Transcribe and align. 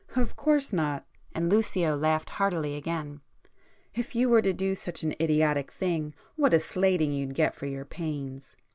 "Of 0.15 0.35
course 0.35 0.73
not!" 0.73 1.05
and 1.35 1.47
Lucio 1.47 1.95
laughed 1.95 2.31
heartily 2.31 2.75
again—"If 2.75 4.15
you 4.15 4.29
were 4.29 4.41
to 4.41 4.51
do 4.51 4.73
such 4.73 5.03
an 5.03 5.13
idiotic 5.21 5.71
thing 5.71 6.15
what 6.35 6.55
a 6.55 6.59
slating 6.59 7.11
you'd 7.11 7.35
get 7.35 7.53
for 7.53 7.67
your 7.67 7.85
pains! 7.85 8.55